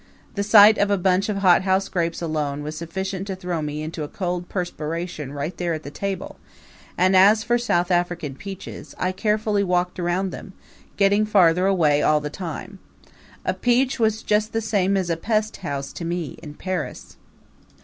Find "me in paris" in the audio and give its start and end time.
16.03-17.17